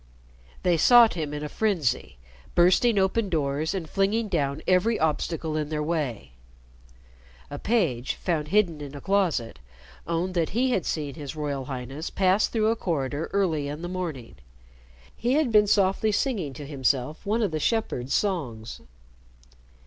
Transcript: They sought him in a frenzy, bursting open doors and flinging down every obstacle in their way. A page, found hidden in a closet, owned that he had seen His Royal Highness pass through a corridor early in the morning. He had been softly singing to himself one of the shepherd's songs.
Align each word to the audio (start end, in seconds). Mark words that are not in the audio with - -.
They 0.63 0.77
sought 0.77 1.13
him 1.13 1.31
in 1.31 1.43
a 1.43 1.47
frenzy, 1.47 2.17
bursting 2.55 2.97
open 2.97 3.29
doors 3.29 3.75
and 3.75 3.87
flinging 3.87 4.29
down 4.29 4.63
every 4.67 4.99
obstacle 4.99 5.55
in 5.55 5.69
their 5.69 5.83
way. 5.83 6.31
A 7.51 7.59
page, 7.59 8.15
found 8.15 8.47
hidden 8.47 8.81
in 8.81 8.95
a 8.95 8.99
closet, 8.99 9.59
owned 10.07 10.33
that 10.33 10.49
he 10.57 10.71
had 10.71 10.87
seen 10.87 11.13
His 11.13 11.35
Royal 11.35 11.65
Highness 11.65 12.09
pass 12.09 12.47
through 12.47 12.69
a 12.71 12.75
corridor 12.75 13.29
early 13.31 13.67
in 13.67 13.83
the 13.83 13.87
morning. 13.87 14.37
He 15.15 15.33
had 15.33 15.51
been 15.51 15.67
softly 15.67 16.11
singing 16.11 16.53
to 16.53 16.65
himself 16.65 17.23
one 17.23 17.43
of 17.43 17.51
the 17.51 17.59
shepherd's 17.59 18.15
songs. 18.15 18.81